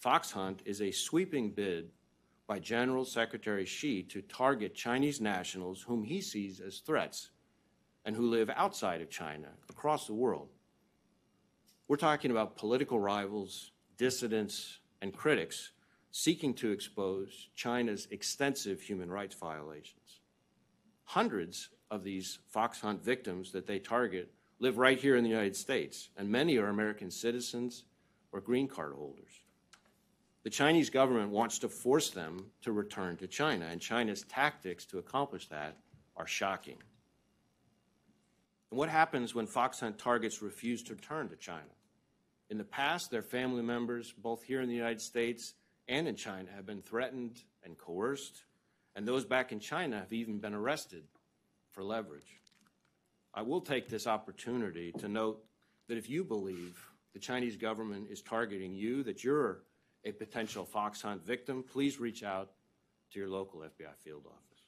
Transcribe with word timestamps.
Fox 0.00 0.30
Hunt 0.30 0.62
is 0.64 0.80
a 0.80 0.90
sweeping 0.90 1.50
bid 1.50 1.90
by 2.46 2.58
General 2.58 3.04
Secretary 3.04 3.66
Xi 3.66 4.02
to 4.04 4.22
target 4.22 4.74
Chinese 4.74 5.20
nationals 5.20 5.82
whom 5.82 6.02
he 6.02 6.22
sees 6.22 6.58
as 6.58 6.78
threats 6.78 7.28
and 8.06 8.16
who 8.16 8.30
live 8.30 8.48
outside 8.56 9.02
of 9.02 9.10
China, 9.10 9.48
across 9.68 10.06
the 10.06 10.14
world. 10.14 10.48
We're 11.86 11.96
talking 11.96 12.30
about 12.30 12.56
political 12.56 12.98
rivals, 12.98 13.72
dissidents, 13.98 14.78
and 15.02 15.12
critics 15.12 15.72
seeking 16.12 16.54
to 16.54 16.72
expose 16.72 17.50
China's 17.54 18.08
extensive 18.10 18.80
human 18.80 19.10
rights 19.10 19.34
violations. 19.34 20.20
Hundreds 21.04 21.68
of 21.90 22.04
these 22.04 22.38
fox 22.48 22.80
hunt 22.80 23.04
victims 23.04 23.52
that 23.52 23.66
they 23.66 23.78
target 23.78 24.32
live 24.60 24.78
right 24.78 24.98
here 24.98 25.16
in 25.16 25.24
the 25.24 25.30
United 25.30 25.56
States, 25.56 26.08
and 26.16 26.26
many 26.26 26.56
are 26.56 26.68
American 26.68 27.10
citizens 27.10 27.84
or 28.32 28.40
green 28.40 28.66
card 28.66 28.94
holders. 28.94 29.42
The 30.42 30.50
Chinese 30.50 30.88
government 30.88 31.30
wants 31.30 31.58
to 31.58 31.68
force 31.68 32.10
them 32.10 32.46
to 32.62 32.72
return 32.72 33.16
to 33.18 33.26
China, 33.26 33.66
and 33.66 33.80
China's 33.80 34.22
tactics 34.22 34.86
to 34.86 34.98
accomplish 34.98 35.48
that 35.48 35.76
are 36.16 36.26
shocking. 36.26 36.78
And 38.70 38.78
what 38.78 38.88
happens 38.88 39.34
when 39.34 39.46
fox 39.46 39.80
hunt 39.80 39.98
targets 39.98 40.40
refuse 40.40 40.82
to 40.84 40.94
return 40.94 41.28
to 41.28 41.36
China? 41.36 41.62
In 42.48 42.56
the 42.56 42.64
past, 42.64 43.10
their 43.10 43.22
family 43.22 43.62
members, 43.62 44.12
both 44.12 44.42
here 44.42 44.62
in 44.62 44.68
the 44.68 44.74
United 44.74 45.00
States 45.00 45.54
and 45.88 46.08
in 46.08 46.16
China, 46.16 46.48
have 46.54 46.66
been 46.66 46.82
threatened 46.82 47.42
and 47.62 47.76
coerced, 47.76 48.44
and 48.96 49.06
those 49.06 49.24
back 49.24 49.52
in 49.52 49.60
China 49.60 49.98
have 49.98 50.12
even 50.12 50.38
been 50.38 50.54
arrested 50.54 51.04
for 51.70 51.84
leverage. 51.84 52.40
I 53.34 53.42
will 53.42 53.60
take 53.60 53.88
this 53.88 54.06
opportunity 54.06 54.92
to 54.92 55.08
note 55.08 55.44
that 55.88 55.98
if 55.98 56.08
you 56.08 56.24
believe 56.24 56.82
the 57.12 57.20
Chinese 57.20 57.56
government 57.56 58.08
is 58.10 58.22
targeting 58.22 58.74
you, 58.74 59.02
that 59.02 59.22
you're 59.22 59.62
a 60.04 60.12
potential 60.12 60.64
fox 60.64 61.02
hunt 61.02 61.24
victim, 61.24 61.62
please 61.62 62.00
reach 62.00 62.22
out 62.22 62.50
to 63.12 63.18
your 63.18 63.28
local 63.28 63.60
FBI 63.60 63.96
field 64.02 64.26
office. 64.26 64.59